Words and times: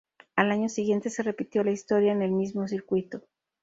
Al 0.35 0.49
año 0.49 0.67
siguiente 0.67 1.11
se 1.11 1.21
repitió 1.21 1.63
la 1.63 1.69
historia 1.69 2.11
en 2.11 2.23
el 2.23 2.31
mismo 2.31 2.67
circuito. 2.67 3.21